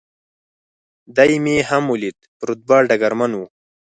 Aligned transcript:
دی 1.15 1.31
مې 1.43 1.55
هم 1.69 1.83
ولید، 1.91 2.17
په 2.37 2.43
رتبه 2.49 2.77
ډګرمن 2.89 3.31
و. 3.35 3.41